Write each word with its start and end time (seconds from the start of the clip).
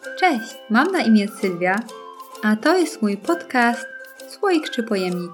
Cześć, 0.00 0.56
mam 0.70 0.92
na 0.92 1.02
imię 1.02 1.28
Sylwia, 1.28 1.82
a 2.42 2.56
to 2.56 2.78
jest 2.78 3.02
mój 3.02 3.16
podcast 3.16 3.86
Słoik 4.28 4.70
czy 4.70 4.82
Pojemnik. 4.82 5.30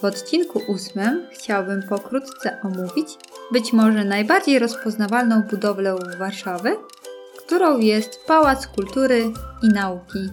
W 0.00 0.04
odcinku 0.04 0.60
ósmym 0.68 1.26
chciałbym 1.32 1.82
pokrótce 1.88 2.60
omówić 2.62 3.08
być 3.52 3.72
może 3.72 4.04
najbardziej 4.04 4.58
rozpoznawalną 4.58 5.42
budowlę 5.42 5.96
Warszawy, 6.18 6.76
którą 7.38 7.78
jest 7.78 8.20
Pałac 8.26 8.66
Kultury 8.66 9.24
i 9.62 9.68
Nauki. 9.68 10.28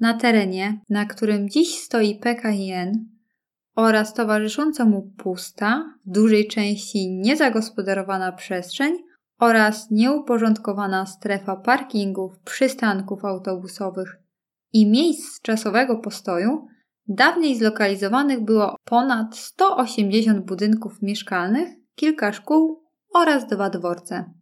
Na 0.00 0.14
terenie, 0.14 0.80
na 0.88 1.06
którym 1.06 1.48
dziś 1.48 1.78
stoi 1.78 2.18
PKN 2.18 2.92
oraz 3.76 4.14
towarzysząca 4.14 4.84
mu 4.84 5.02
pusta, 5.16 5.94
w 6.06 6.10
dużej 6.10 6.48
części 6.48 7.10
niezagospodarowana 7.10 8.32
przestrzeń 8.32 8.98
oraz 9.44 9.90
nieuporządkowana 9.90 11.06
strefa 11.06 11.56
parkingów, 11.56 12.38
przystanków 12.44 13.24
autobusowych 13.24 14.16
i 14.72 14.90
miejsc 14.90 15.40
czasowego 15.42 15.98
postoju, 15.98 16.66
dawniej 17.08 17.56
zlokalizowanych 17.58 18.44
było 18.44 18.76
ponad 18.84 19.36
180 19.36 20.46
budynków 20.46 21.02
mieszkalnych, 21.02 21.68
kilka 21.94 22.32
szkół 22.32 22.82
oraz 23.14 23.46
dwa 23.46 23.70
dworce. 23.70 24.32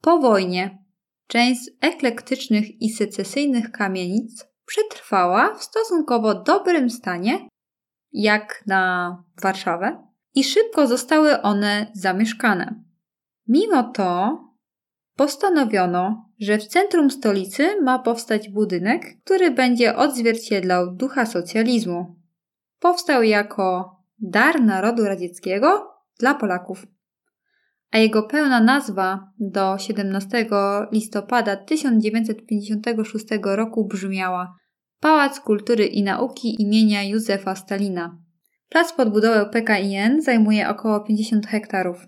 Po 0.00 0.18
wojnie 0.18 0.78
część 1.26 1.70
eklektycznych 1.80 2.82
i 2.82 2.90
secesyjnych 2.90 3.70
kamienic 3.70 4.46
przetrwała 4.66 5.54
w 5.54 5.64
stosunkowo 5.64 6.42
dobrym 6.42 6.90
stanie, 6.90 7.48
jak 8.12 8.62
na 8.66 9.16
Warszawę, 9.42 10.08
i 10.34 10.44
szybko 10.44 10.86
zostały 10.86 11.42
one 11.42 11.86
zamieszkane. 11.94 12.87
Mimo 13.48 13.82
to 13.82 14.38
postanowiono, 15.16 16.30
że 16.40 16.58
w 16.58 16.66
centrum 16.66 17.10
stolicy 17.10 17.80
ma 17.82 17.98
powstać 17.98 18.48
budynek, 18.48 19.02
który 19.24 19.50
będzie 19.50 19.96
odzwierciedlał 19.96 20.94
ducha 20.94 21.26
socjalizmu. 21.26 22.16
Powstał 22.80 23.22
jako 23.22 23.96
dar 24.18 24.60
narodu 24.62 25.04
radzieckiego 25.04 25.94
dla 26.18 26.34
Polaków. 26.34 26.86
A 27.90 27.98
jego 27.98 28.22
pełna 28.22 28.60
nazwa 28.60 29.32
do 29.38 29.78
17 29.78 30.46
listopada 30.92 31.56
1956 31.56 33.26
roku 33.42 33.84
brzmiała 33.84 34.54
Pałac 35.00 35.40
Kultury 35.40 35.86
i 35.86 36.02
Nauki 36.02 36.62
imienia 36.62 37.02
Józefa 37.02 37.54
Stalina. 37.54 38.18
Plac 38.68 38.92
pod 38.92 39.12
budowę 39.12 39.46
PKIN 39.46 40.22
zajmuje 40.22 40.68
około 40.68 41.00
50 41.00 41.46
hektarów. 41.46 42.06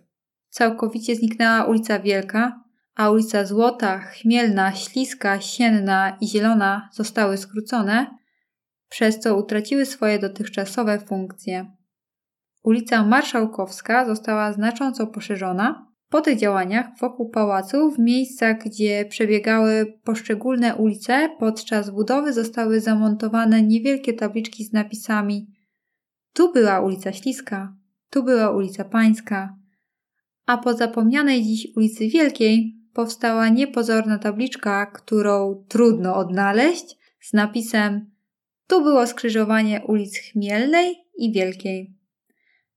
Całkowicie 0.51 1.17
zniknęła 1.17 1.65
ulica 1.65 1.99
Wielka, 1.99 2.65
a 2.95 3.11
ulica 3.11 3.45
Złota, 3.45 3.99
Chmielna, 3.99 4.73
Śliska, 4.73 5.41
Sienna 5.41 6.17
i 6.21 6.29
Zielona 6.29 6.89
zostały 6.93 7.37
skrócone, 7.37 8.07
przez 8.89 9.19
co 9.19 9.37
utraciły 9.37 9.87
swoje 9.87 10.19
dotychczasowe 10.19 10.99
funkcje. 10.99 11.73
Ulica 12.63 13.05
Marszałkowska 13.05 14.07
została 14.07 14.53
znacząco 14.53 15.07
poszerzona. 15.07 15.91
Po 16.09 16.21
tych 16.21 16.39
działaniach 16.39 16.87
wokół 17.01 17.31
pałacu, 17.31 17.91
w 17.91 17.99
miejscach, 17.99 18.59
gdzie 18.65 19.05
przebiegały 19.05 19.99
poszczególne 20.05 20.77
ulice, 20.77 21.29
podczas 21.39 21.91
budowy 21.91 22.33
zostały 22.33 22.81
zamontowane 22.81 23.63
niewielkie 23.63 24.13
tabliczki 24.13 24.65
z 24.65 24.73
napisami: 24.73 25.47
Tu 26.33 26.53
była 26.53 26.81
ulica 26.81 27.13
Śliska, 27.13 27.77
tu 28.11 28.23
była 28.23 28.51
ulica 28.51 28.85
Pańska, 28.85 29.60
a 30.47 30.59
po 30.59 30.75
zapomnianej 30.75 31.43
dziś 31.43 31.69
ulicy 31.77 32.09
Wielkiej 32.09 32.77
powstała 32.93 33.49
niepozorna 33.49 34.19
tabliczka, 34.19 34.87
którą 34.87 35.65
trudno 35.69 36.17
odnaleźć, 36.17 36.99
z 37.21 37.33
napisem 37.33 38.11
Tu 38.67 38.83
było 38.83 39.07
skrzyżowanie 39.07 39.83
ulic 39.87 40.19
Chmielnej 40.19 40.97
i 41.19 41.33
Wielkiej. 41.33 41.95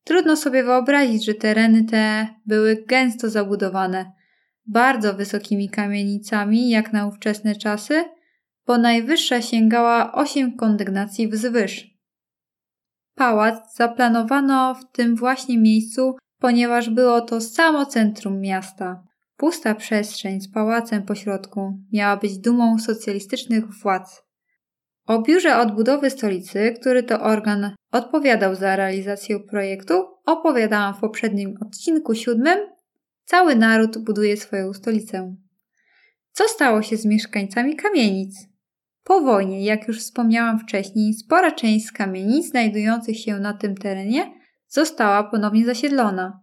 Trudno 0.03 0.35
sobie 0.37 0.63
wyobrazić, 0.63 1.25
że 1.25 1.33
tereny 1.33 1.83
te 1.83 2.27
były 2.45 2.83
gęsto 2.87 3.29
zabudowane, 3.29 4.11
bardzo 4.65 5.13
wysokimi 5.13 5.69
kamienicami, 5.69 6.69
jak 6.69 6.93
na 6.93 7.07
ówczesne 7.07 7.55
czasy, 7.55 8.03
bo 8.67 8.77
najwyższa 8.77 9.41
sięgała 9.41 10.13
8 10.13 10.57
kondygnacji 10.57 11.27
wzwyż. 11.27 11.93
Pałac 13.15 13.75
zaplanowano 13.75 14.75
w 14.75 14.91
tym 14.91 15.15
właśnie 15.15 15.57
miejscu 15.57 16.15
ponieważ 16.43 16.89
było 16.89 17.21
to 17.21 17.41
samo 17.41 17.85
centrum 17.85 18.39
miasta. 18.39 19.03
Pusta 19.37 19.75
przestrzeń 19.75 20.41
z 20.41 20.51
pałacem 20.51 21.03
pośrodku 21.03 21.73
miała 21.93 22.17
być 22.17 22.37
dumą 22.37 22.79
socjalistycznych 22.79 23.65
władz. 23.81 24.23
O 25.07 25.21
biurze 25.21 25.57
odbudowy 25.57 26.09
stolicy, 26.09 26.75
który 26.79 27.03
to 27.03 27.21
organ 27.21 27.75
odpowiadał 27.91 28.55
za 28.55 28.75
realizację 28.75 29.39
projektu, 29.39 29.93
opowiadałam 30.25 30.93
w 30.93 30.99
poprzednim 30.99 31.57
odcinku 31.61 32.15
siódmym. 32.15 32.59
Cały 33.25 33.55
naród 33.55 33.97
buduje 33.97 34.37
swoją 34.37 34.73
stolicę. 34.73 35.35
Co 36.31 36.43
stało 36.47 36.81
się 36.81 36.97
z 36.97 37.05
mieszkańcami 37.05 37.75
kamienic? 37.75 38.47
Po 39.03 39.21
wojnie, 39.21 39.65
jak 39.65 39.87
już 39.87 39.99
wspomniałam 39.99 40.59
wcześniej, 40.59 41.13
spora 41.13 41.51
część 41.51 41.85
z 41.85 41.91
kamienic 41.91 42.49
znajdujących 42.49 43.19
się 43.19 43.39
na 43.39 43.53
tym 43.53 43.75
terenie 43.75 44.42
została 44.73 45.23
ponownie 45.23 45.65
zasiedlona. 45.65 46.39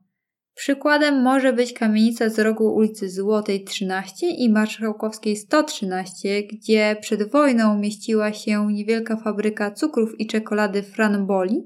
Przykładem 0.55 1.23
może 1.23 1.53
być 1.53 1.73
kamienica 1.73 2.29
z 2.29 2.39
rogu 2.39 2.75
ulicy 2.75 3.11
Złotej 3.11 3.65
13 3.65 4.27
i 4.27 4.51
Marszałkowskiej 4.51 5.37
113, 5.37 6.43
gdzie 6.43 6.97
przed 7.01 7.31
wojną 7.31 7.79
mieściła 7.79 8.33
się 8.33 8.67
niewielka 8.73 9.17
fabryka 9.17 9.71
cukrów 9.71 10.21
i 10.21 10.27
czekolady 10.27 10.83
Franboli. 10.83 11.63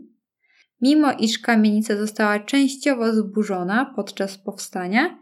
Mimo 0.81 1.13
iż 1.13 1.39
kamienica 1.39 1.97
została 1.97 2.39
częściowo 2.39 3.13
zburzona 3.13 3.93
podczas 3.97 4.39
powstania 4.39 5.19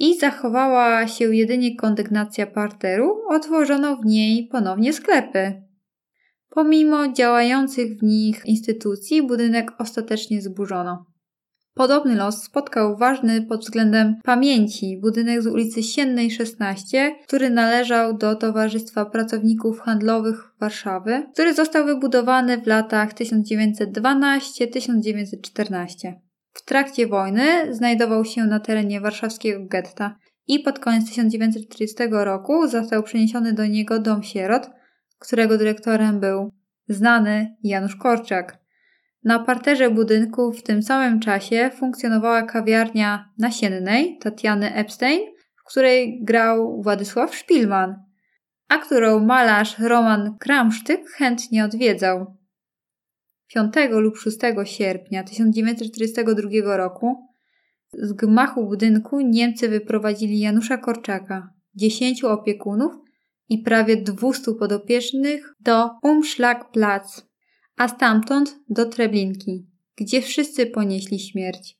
i 0.00 0.18
zachowała 0.18 1.06
się 1.06 1.34
jedynie 1.34 1.76
kondygnacja 1.76 2.46
parteru, 2.46 3.22
otworzono 3.28 3.96
w 3.96 4.04
niej 4.04 4.48
ponownie 4.52 4.92
sklepy. 4.92 5.67
Pomimo 6.58 7.12
działających 7.12 7.98
w 7.98 8.02
nich 8.02 8.46
instytucji, 8.46 9.26
budynek 9.26 9.72
ostatecznie 9.78 10.42
zburzono. 10.42 11.06
Podobny 11.74 12.14
los 12.14 12.42
spotkał 12.42 12.96
ważny 12.96 13.42
pod 13.42 13.60
względem 13.60 14.14
pamięci 14.24 15.00
budynek 15.02 15.42
z 15.42 15.46
ulicy 15.46 15.82
Siennej 15.82 16.30
16, 16.30 17.16
który 17.26 17.50
należał 17.50 18.16
do 18.16 18.34
Towarzystwa 18.34 19.04
Pracowników 19.04 19.80
Handlowych 19.80 20.52
Warszawy, 20.60 21.22
który 21.32 21.54
został 21.54 21.86
wybudowany 21.86 22.62
w 22.62 22.66
latach 22.66 23.14
1912-1914. 23.14 26.12
W 26.52 26.64
trakcie 26.64 27.06
wojny 27.06 27.74
znajdował 27.74 28.24
się 28.24 28.44
na 28.44 28.60
terenie 28.60 29.00
warszawskiego 29.00 29.66
getta 29.66 30.16
i 30.46 30.58
pod 30.58 30.78
koniec 30.78 31.08
1940 31.08 31.96
roku 32.10 32.68
został 32.68 33.02
przeniesiony 33.02 33.52
do 33.52 33.66
niego 33.66 33.98
dom 33.98 34.22
sierot, 34.22 34.70
którego 35.18 35.58
dyrektorem 35.58 36.20
był 36.20 36.52
znany 36.88 37.56
Janusz 37.62 37.96
Korczak. 37.96 38.58
Na 39.24 39.38
parterze 39.38 39.90
budynku 39.90 40.52
w 40.52 40.62
tym 40.62 40.82
samym 40.82 41.20
czasie 41.20 41.70
funkcjonowała 41.78 42.42
kawiarnia 42.42 43.32
nasiennej 43.38 44.18
Tatiany 44.18 44.74
Epstein, 44.74 45.20
w 45.56 45.64
której 45.64 46.24
grał 46.24 46.82
Władysław 46.82 47.36
Szpilman, 47.36 47.94
a 48.68 48.78
którą 48.78 49.24
malarz 49.24 49.78
Roman 49.78 50.36
Kramsztyk 50.38 51.10
chętnie 51.10 51.64
odwiedzał. 51.64 52.36
5 53.54 53.74
lub 53.90 54.18
6 54.18 54.38
sierpnia 54.64 55.24
1942 55.24 56.76
roku 56.76 57.28
z 57.92 58.12
gmachu 58.12 58.66
budynku 58.66 59.20
Niemcy 59.20 59.68
wyprowadzili 59.68 60.40
Janusza 60.40 60.78
Korczaka, 60.78 61.50
10 61.74 62.24
opiekunów 62.24 63.07
i 63.48 63.58
prawie 63.58 63.96
200 63.96 64.52
podopiecznych 64.54 65.54
do 65.60 65.90
Umschlagplatz, 66.02 67.26
a 67.76 67.88
stamtąd 67.88 68.58
do 68.68 68.86
Treblinki, 68.86 69.66
gdzie 69.96 70.22
wszyscy 70.22 70.66
ponieśli 70.66 71.20
śmierć. 71.20 71.78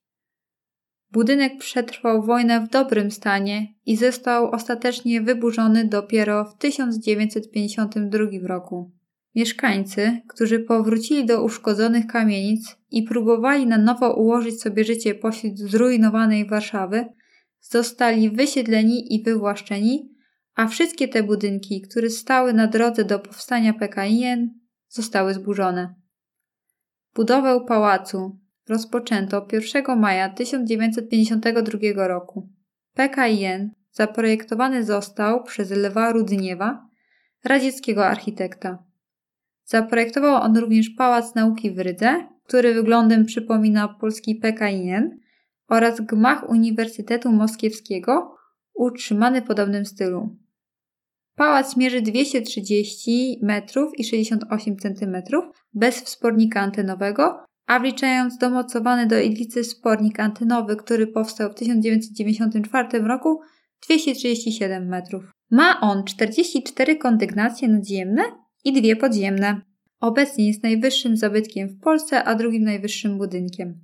Budynek 1.13 1.59
przetrwał 1.59 2.23
wojnę 2.23 2.67
w 2.67 2.71
dobrym 2.71 3.11
stanie 3.11 3.75
i 3.87 3.97
został 3.97 4.51
ostatecznie 4.51 5.21
wyburzony 5.21 5.85
dopiero 5.85 6.45
w 6.45 6.57
1952 6.59 8.49
roku. 8.49 8.93
Mieszkańcy, 9.35 10.21
którzy 10.29 10.61
powrócili 10.61 11.27
do 11.27 11.45
uszkodzonych 11.45 12.07
kamienic 12.07 12.77
i 12.91 13.03
próbowali 13.03 13.67
na 13.67 13.79
nowo 13.79 14.15
ułożyć 14.15 14.61
sobie 14.61 14.85
życie 14.85 15.15
pośród 15.15 15.59
zrujnowanej 15.59 16.47
Warszawy, 16.47 17.07
zostali 17.61 18.31
wysiedleni 18.31 19.15
i 19.15 19.23
wywłaszczeni, 19.23 20.18
a 20.59 20.67
wszystkie 20.67 21.09
te 21.09 21.23
budynki, 21.23 21.81
które 21.81 22.11
stały 22.11 22.53
na 22.53 22.67
drodze 22.67 23.05
do 23.05 23.19
powstania 23.19 23.73
PKIN, 23.75 24.61
zostały 24.89 25.35
zburzone. 25.35 25.95
Budowę 27.15 27.61
pałacu 27.69 28.39
rozpoczęto 28.69 29.47
1 29.53 29.99
maja 29.99 30.29
1952 30.29 32.09
roku. 32.09 32.49
PKIN 32.95 33.71
zaprojektowany 33.91 34.85
został 34.85 35.43
przez 35.45 35.71
Lwa 35.71 36.13
Rudniewa, 36.13 36.89
radzieckiego 37.45 38.07
architekta. 38.07 38.85
Zaprojektował 39.65 40.43
on 40.43 40.57
również 40.57 40.91
Pałac 40.91 41.35
Nauki 41.35 41.71
w 41.71 41.79
Rydze, 41.79 42.29
który 42.45 42.75
wyglądem 42.75 43.25
przypomina 43.25 43.89
polski 43.89 44.35
PKIN 44.35 45.19
oraz 45.69 46.01
gmach 46.01 46.51
Uniwersytetu 46.51 47.33
Moskiewskiego, 47.33 48.37
utrzymany 48.75 49.41
w 49.41 49.45
podobnym 49.45 49.87
stylu. 49.87 50.37
Pałac 51.39 51.77
mierzy 51.77 52.03
230 52.03 53.39
metrów 53.43 53.99
i 53.99 54.05
68 54.05 54.77
cm 54.77 55.17
bez 55.75 56.01
wspornika 56.01 56.61
antenowego, 56.61 57.45
a 57.67 57.81
wliczając 57.81 58.39
domocowany 58.39 59.07
do 59.07 59.21
iglicy 59.21 59.65
spornik 59.65 60.21
antenowy, 60.21 60.77
który 60.77 61.07
powstał 61.07 61.51
w 61.51 61.55
1994 61.55 62.99
roku, 62.99 63.41
237 63.87 64.89
metrów. 64.89 65.25
Ma 65.51 65.81
on 65.81 66.05
44 66.05 66.97
kondygnacje 66.97 67.69
nadziemne 67.69 68.23
i 68.65 68.73
dwie 68.73 68.97
podziemne. 68.97 69.61
Obecnie 70.01 70.49
jest 70.49 70.63
najwyższym 70.63 71.17
zabytkiem 71.17 71.69
w 71.69 71.81
Polsce, 71.81 72.25
a 72.25 72.35
drugim 72.35 72.65
najwyższym 72.65 73.19
budynkiem. 73.19 73.81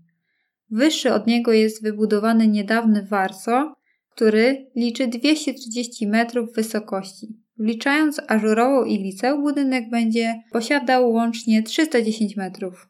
Wyższy 0.70 1.12
od 1.12 1.26
niego 1.26 1.52
jest 1.52 1.82
wybudowany 1.82 2.48
niedawny 2.48 3.06
Warso, 3.10 3.74
który 4.14 4.66
liczy 4.76 5.06
230 5.06 6.06
metrów 6.06 6.52
wysokości. 6.52 7.44
Wliczając 7.58 8.20
ażurową 8.28 8.84
iglicę, 8.84 9.38
budynek 9.38 9.90
będzie 9.90 10.42
posiadał 10.52 11.12
łącznie 11.12 11.62
310 11.62 12.36
metrów. 12.36 12.88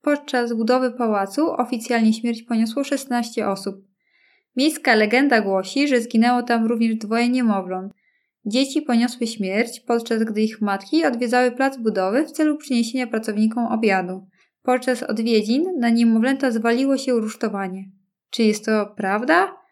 Podczas 0.00 0.52
budowy 0.52 0.90
pałacu 0.90 1.50
oficjalnie 1.52 2.12
śmierć 2.12 2.42
poniosło 2.42 2.84
16 2.84 3.48
osób. 3.48 3.76
Miejska 4.56 4.94
legenda 4.94 5.40
głosi, 5.40 5.88
że 5.88 6.00
zginęło 6.00 6.42
tam 6.42 6.66
również 6.66 6.96
dwoje 6.96 7.28
niemowląt. 7.28 7.92
Dzieci 8.46 8.82
poniosły 8.82 9.26
śmierć, 9.26 9.80
podczas 9.80 10.24
gdy 10.24 10.42
ich 10.42 10.60
matki 10.60 11.04
odwiedzały 11.04 11.50
plac 11.50 11.76
budowy 11.78 12.26
w 12.26 12.30
celu 12.30 12.56
przyniesienia 12.56 13.06
pracownikom 13.06 13.66
obiadu. 13.66 14.26
Podczas 14.62 15.02
odwiedzin 15.02 15.64
na 15.78 15.90
niemowlęta 15.90 16.50
zwaliło 16.50 16.98
się 16.98 17.12
rusztowanie. 17.12 17.84
Czy 18.30 18.42
jest 18.42 18.64
to 18.64 18.94
prawda? 18.96 19.63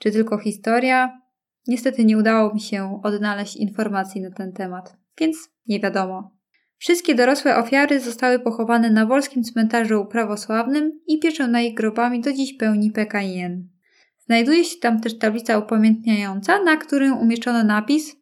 Czy 0.00 0.10
tylko 0.10 0.38
historia? 0.38 1.20
Niestety 1.66 2.04
nie 2.04 2.18
udało 2.18 2.54
mi 2.54 2.60
się 2.60 3.00
odnaleźć 3.02 3.56
informacji 3.56 4.20
na 4.20 4.30
ten 4.30 4.52
temat, 4.52 4.96
więc 5.20 5.36
nie 5.66 5.80
wiadomo. 5.80 6.30
Wszystkie 6.78 7.14
dorosłe 7.14 7.56
ofiary 7.56 8.00
zostały 8.00 8.38
pochowane 8.38 8.90
na 8.90 9.06
wolskim 9.06 9.42
cmentarzu 9.44 10.06
prawosławnym 10.06 11.00
i 11.06 11.18
pieczą 11.18 11.46
na 11.46 11.60
ich 11.60 11.74
grobami 11.74 12.20
do 12.20 12.32
dziś 12.32 12.52
pełni 12.52 12.90
PKN. 12.90 13.68
Znajduje 14.18 14.64
się 14.64 14.78
tam 14.78 15.00
też 15.00 15.18
tablica 15.18 15.58
upamiętniająca, 15.58 16.62
na 16.62 16.76
którym 16.76 17.18
umieszczono 17.18 17.64
napis 17.64 18.16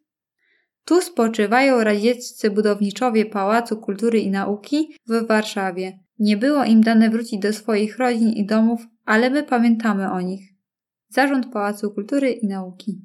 Tu 0.85 1.01
spoczywają 1.01 1.83
radzieccy 1.83 2.51
budowniczowie 2.51 3.25
Pałacu 3.25 3.77
Kultury 3.77 4.19
i 4.19 4.31
Nauki 4.31 4.95
w 5.07 5.27
Warszawie. 5.27 5.99
Nie 6.19 6.37
było 6.37 6.63
im 6.63 6.81
dane 6.81 7.09
wrócić 7.09 7.39
do 7.39 7.53
swoich 7.53 7.97
rodzin 7.97 8.29
i 8.29 8.45
domów, 8.45 8.81
ale 9.05 9.29
my 9.29 9.43
pamiętamy 9.43 10.11
o 10.11 10.21
nich. 10.21 10.48
Zarząd 11.09 11.51
Pałacu 11.53 11.91
Kultury 11.91 12.31
i 12.31 12.47
Nauki. 12.47 13.01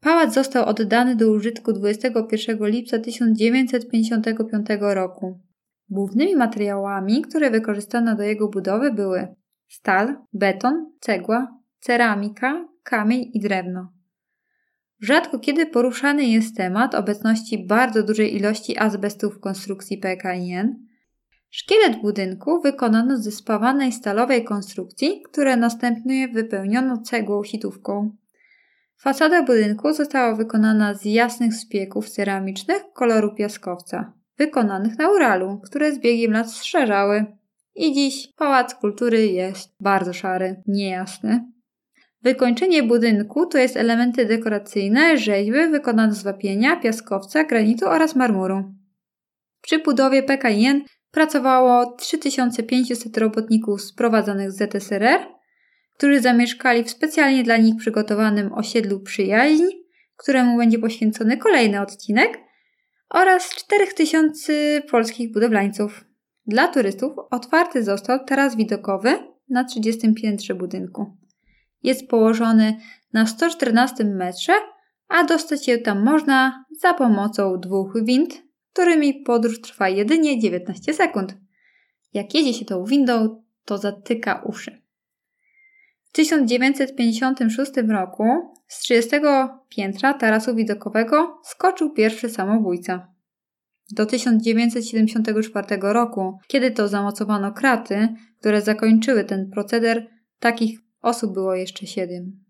Pałac 0.00 0.34
został 0.34 0.64
oddany 0.66 1.16
do 1.16 1.30
użytku 1.30 1.72
21 1.72 2.66
lipca 2.66 2.98
1955 2.98 4.66
roku. 4.80 5.40
Głównymi 5.90 6.36
materiałami, 6.36 7.22
które 7.22 7.50
wykorzystano 7.50 8.16
do 8.16 8.22
jego 8.22 8.48
budowy 8.48 8.92
były 8.92 9.28
stal, 9.68 10.16
beton, 10.32 10.92
cegła, 11.00 11.58
ceramika, 11.80 12.68
kamień 12.82 13.30
i 13.34 13.40
drewno. 13.40 13.92
Rzadko 15.00 15.38
kiedy 15.38 15.66
poruszany 15.66 16.24
jest 16.24 16.56
temat 16.56 16.94
obecności 16.94 17.66
bardzo 17.66 18.02
dużej 18.02 18.36
ilości 18.36 18.78
azbestu 18.78 19.30
w 19.30 19.40
konstrukcji 19.40 19.98
PKIN. 19.98 20.87
Szkielet 21.50 22.00
budynku 22.02 22.60
wykonano 22.60 23.16
ze 23.16 23.30
spawanej 23.30 23.92
stalowej 23.92 24.44
konstrukcji, 24.44 25.22
które 25.22 25.56
następnie 25.56 26.28
wypełniono 26.28 26.98
cegłą 26.98 27.44
sitówką. 27.44 28.16
Fasada 29.00 29.42
budynku 29.42 29.92
została 29.92 30.34
wykonana 30.34 30.94
z 30.94 31.04
jasnych 31.04 31.54
szpieków 31.54 32.10
ceramicznych 32.10 32.82
koloru 32.94 33.34
piaskowca, 33.34 34.12
wykonanych 34.38 34.98
na 34.98 35.10
Uralu, 35.10 35.60
które 35.64 35.92
z 35.92 35.98
biegiem 35.98 36.32
lat 36.32 36.52
zszarzały. 36.52 37.26
I 37.74 37.92
dziś 37.94 38.32
Pałac 38.36 38.74
Kultury 38.74 39.26
jest 39.26 39.74
bardzo 39.80 40.12
szary, 40.12 40.62
niejasny. 40.66 41.44
Wykończenie 42.22 42.82
budynku 42.82 43.46
to 43.46 43.58
jest 43.58 43.76
elementy 43.76 44.26
dekoracyjne, 44.26 45.18
rzeźby 45.18 45.68
wykonane 45.70 46.14
z 46.14 46.22
wapienia, 46.22 46.76
piaskowca, 46.76 47.44
granitu 47.44 47.86
oraz 47.86 48.16
marmuru. 48.16 48.74
Przy 49.62 49.78
budowie 49.78 50.22
PKN 50.22 50.80
pracowało 51.10 51.96
3500 51.96 53.16
robotników 53.16 53.82
sprowadzonych 53.82 54.52
z 54.52 54.56
ZSRR 54.56 55.38
którzy 55.98 56.20
zamieszkali 56.20 56.84
w 56.84 56.90
specjalnie 56.90 57.42
dla 57.42 57.56
nich 57.56 57.76
przygotowanym 57.76 58.52
osiedlu 58.52 59.00
Przyjaźń, 59.00 59.64
któremu 60.16 60.58
będzie 60.58 60.78
poświęcony 60.78 61.36
kolejny 61.36 61.80
odcinek, 61.80 62.38
oraz 63.10 63.50
4000 63.50 64.82
polskich 64.90 65.32
budowlańców. 65.32 66.04
Dla 66.46 66.68
turystów 66.68 67.12
otwarty 67.30 67.84
został 67.84 68.24
taras 68.24 68.56
widokowy 68.56 69.18
na 69.48 69.64
30 69.64 70.14
piętrze 70.14 70.54
budynku. 70.54 71.16
Jest 71.82 72.08
położony 72.08 72.76
na 73.12 73.26
114 73.26 74.04
metrze, 74.04 74.52
a 75.08 75.24
dostać 75.24 75.64
się 75.64 75.78
tam 75.78 76.04
można 76.04 76.64
za 76.80 76.94
pomocą 76.94 77.60
dwóch 77.60 78.04
wind, 78.04 78.42
którymi 78.78 79.14
podróż 79.14 79.60
trwa 79.60 79.88
jedynie 79.88 80.38
19 80.38 80.94
sekund. 80.94 81.36
Jak 82.14 82.34
jedzie 82.34 82.54
się 82.54 82.64
tą 82.64 82.84
windą, 82.84 83.42
to 83.64 83.78
zatyka 83.78 84.42
uszy. 84.44 84.82
W 86.04 86.12
1956 86.12 87.72
roku 87.88 88.24
z 88.66 88.78
30 88.80 89.10
piętra 89.68 90.14
tarasu 90.14 90.54
widokowego 90.54 91.40
skoczył 91.44 91.90
pierwszy 91.90 92.28
samobójca. 92.28 93.12
Do 93.90 94.06
1974 94.06 95.66
roku, 95.80 96.38
kiedy 96.46 96.70
to 96.70 96.88
zamocowano 96.88 97.52
kraty, 97.52 98.08
które 98.40 98.62
zakończyły 98.62 99.24
ten 99.24 99.50
proceder, 99.50 100.10
takich 100.38 100.80
osób 101.02 101.32
było 101.32 101.54
jeszcze 101.54 101.86
siedem. 101.86 102.44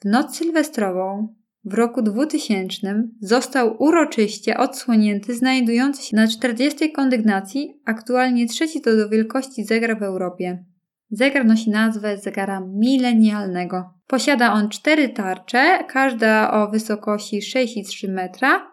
W 0.00 0.04
noc 0.04 0.36
sylwestrową 0.36 1.34
w 1.66 1.74
roku 1.74 2.02
2000 2.02 3.08
został 3.20 3.82
uroczyście 3.82 4.56
odsłonięty 4.56 5.34
znajdujący 5.34 6.02
się 6.02 6.16
na 6.16 6.28
40 6.28 6.92
kondygnacji, 6.92 7.80
aktualnie 7.84 8.46
trzeci 8.46 8.80
do 8.80 9.08
wielkości 9.08 9.64
zegar 9.64 9.98
w 9.98 10.02
Europie. 10.02 10.64
Zegar 11.10 11.46
nosi 11.46 11.70
nazwę 11.70 12.18
zegara 12.18 12.60
milenialnego. 12.74 13.94
Posiada 14.06 14.52
on 14.52 14.68
cztery 14.68 15.08
tarcze, 15.08 15.84
każda 15.88 16.50
o 16.50 16.70
wysokości 16.70 17.40
6,3 17.40 18.12
metra, 18.12 18.72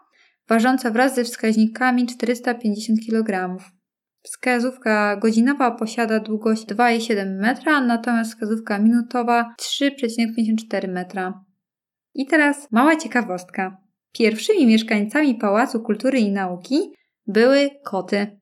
ważąca 0.49 0.91
wraz 0.91 1.15
ze 1.15 1.23
wskaźnikami 1.23 2.05
450 2.05 2.99
kg. 3.09 3.57
Wskazówka 4.21 5.15
godzinowa 5.15 5.71
posiada 5.71 6.19
długość 6.19 6.65
2,7 6.65 7.39
metra, 7.39 7.81
natomiast 7.81 8.31
wskazówka 8.31 8.79
minutowa 8.79 9.55
3,54 9.81 10.87
metra. 10.87 11.43
I 12.13 12.25
teraz 12.25 12.71
mała 12.71 12.95
ciekawostka. 12.95 13.77
Pierwszymi 14.11 14.67
mieszkańcami 14.67 15.35
Pałacu 15.35 15.79
Kultury 15.79 16.19
i 16.19 16.31
Nauki 16.31 16.93
były 17.27 17.69
koty. 17.83 18.39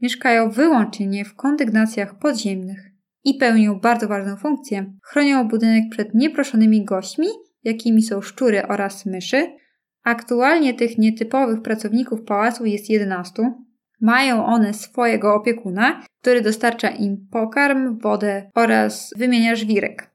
Mieszkają 0.00 0.50
wyłącznie 0.50 1.24
w 1.24 1.34
kondygnacjach 1.34 2.18
podziemnych 2.18 2.90
i 3.24 3.34
pełnią 3.34 3.80
bardzo 3.80 4.08
ważną 4.08 4.36
funkcję. 4.36 4.92
Chronią 5.02 5.48
budynek 5.48 5.84
przed 5.90 6.14
nieproszonymi 6.14 6.84
gośćmi, 6.84 7.26
jakimi 7.64 8.02
są 8.02 8.20
szczury 8.20 8.66
oraz 8.66 9.06
myszy. 9.06 9.56
Aktualnie 10.04 10.74
tych 10.74 10.98
nietypowych 10.98 11.62
pracowników 11.62 12.22
pałacu 12.22 12.64
jest 12.64 12.90
11. 12.90 13.52
Mają 14.00 14.46
one 14.46 14.74
swojego 14.74 15.34
opiekuna, 15.34 16.02
który 16.20 16.40
dostarcza 16.40 16.88
im 16.88 17.28
pokarm, 17.30 17.98
wodę 17.98 18.50
oraz 18.54 19.14
wymienia 19.16 19.56
żwirek. 19.56 20.10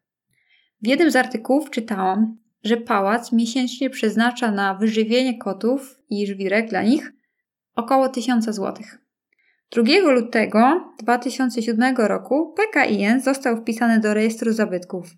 W 0.81 0.87
jednym 0.87 1.11
z 1.11 1.15
artykułów 1.15 1.69
czytałam, 1.69 2.37
że 2.63 2.77
pałac 2.77 3.31
miesięcznie 3.31 3.89
przeznacza 3.89 4.51
na 4.51 4.73
wyżywienie 4.73 5.37
kotów 5.37 5.99
i 6.09 6.27
żwirek 6.27 6.69
dla 6.69 6.83
nich 6.83 7.13
około 7.75 8.09
1000 8.09 8.45
złotych. 8.45 8.97
2 9.71 10.11
lutego 10.11 10.93
2007 10.99 11.95
roku 11.97 12.53
PKIN 12.53 13.21
został 13.21 13.57
wpisany 13.57 13.99
do 13.99 14.13
rejestru 14.13 14.53
zabytków. 14.53 15.09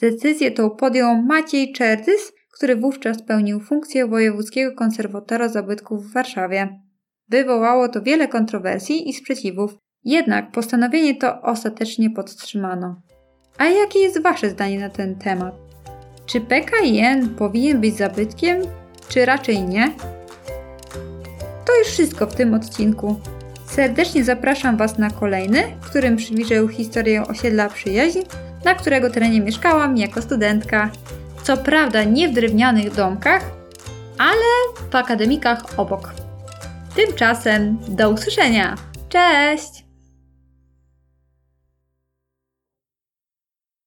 Decyzję 0.00 0.50
tą 0.50 0.70
podjął 0.70 1.22
Maciej 1.22 1.72
Czerdys, 1.72 2.32
który 2.52 2.76
wówczas 2.76 3.22
pełnił 3.22 3.60
funkcję 3.60 4.06
wojewódzkiego 4.06 4.74
konserwatora 4.76 5.48
zabytków 5.48 6.06
w 6.06 6.12
Warszawie. 6.12 6.80
Wywołało 7.28 7.88
to 7.88 8.02
wiele 8.02 8.28
kontrowersji 8.28 9.08
i 9.08 9.12
sprzeciwów, 9.12 9.76
jednak 10.04 10.52
postanowienie 10.52 11.14
to 11.14 11.42
ostatecznie 11.42 12.10
podtrzymano. 12.10 13.02
A 13.58 13.64
jakie 13.64 13.98
jest 13.98 14.22
Wasze 14.22 14.50
zdanie 14.50 14.80
na 14.80 14.90
ten 14.90 15.18
temat? 15.18 15.69
Czy 16.30 16.40
PKN 16.40 17.28
powinien 17.28 17.80
być 17.80 17.96
zabytkiem, 17.96 18.62
czy 19.08 19.24
raczej 19.24 19.62
nie? 19.62 19.92
To 21.66 21.78
już 21.78 21.88
wszystko 21.88 22.26
w 22.26 22.34
tym 22.34 22.54
odcinku. 22.54 23.20
Serdecznie 23.66 24.24
zapraszam 24.24 24.76
Was 24.76 24.98
na 24.98 25.10
kolejny, 25.10 25.62
w 25.80 25.90
którym 25.90 26.16
przybliżę 26.16 26.68
historię 26.68 27.26
osiedla 27.26 27.68
przyjaźń, 27.68 28.18
na 28.64 28.74
którego 28.74 29.10
terenie 29.10 29.40
mieszkałam 29.40 29.96
jako 29.96 30.22
studentka. 30.22 30.90
Co 31.42 31.56
prawda 31.56 32.04
nie 32.04 32.28
w 32.28 32.32
drewnianych 32.32 32.94
domkach, 32.94 33.42
ale 34.18 34.76
w 34.90 34.94
akademikach 34.94 35.64
obok. 35.76 36.12
Tymczasem 36.96 37.78
do 37.88 38.10
usłyszenia. 38.10 38.74
Cześć! 39.08 39.89